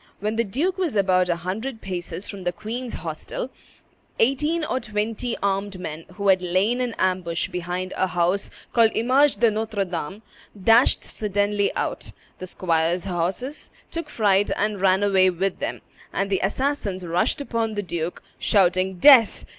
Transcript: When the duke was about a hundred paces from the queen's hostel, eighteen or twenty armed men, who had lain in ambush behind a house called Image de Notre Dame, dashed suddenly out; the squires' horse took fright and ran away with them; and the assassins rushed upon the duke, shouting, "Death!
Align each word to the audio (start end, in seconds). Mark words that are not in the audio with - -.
When 0.19 0.35
the 0.35 0.43
duke 0.43 0.79
was 0.79 0.95
about 0.95 1.29
a 1.29 1.35
hundred 1.35 1.79
paces 1.79 2.27
from 2.27 2.43
the 2.43 2.51
queen's 2.51 2.95
hostel, 3.05 3.51
eighteen 4.17 4.63
or 4.63 4.79
twenty 4.79 5.37
armed 5.43 5.79
men, 5.79 6.05
who 6.13 6.29
had 6.29 6.41
lain 6.41 6.81
in 6.81 6.95
ambush 6.95 7.49
behind 7.49 7.93
a 7.95 8.07
house 8.07 8.49
called 8.73 8.93
Image 8.95 9.37
de 9.37 9.51
Notre 9.51 9.85
Dame, 9.85 10.23
dashed 10.59 11.03
suddenly 11.03 11.71
out; 11.75 12.13
the 12.39 12.47
squires' 12.47 13.05
horse 13.05 13.69
took 13.91 14.09
fright 14.09 14.49
and 14.57 14.81
ran 14.81 15.03
away 15.03 15.29
with 15.29 15.59
them; 15.59 15.83
and 16.11 16.31
the 16.31 16.41
assassins 16.41 17.05
rushed 17.05 17.39
upon 17.39 17.75
the 17.75 17.83
duke, 17.83 18.23
shouting, 18.39 18.95
"Death! 18.97 19.45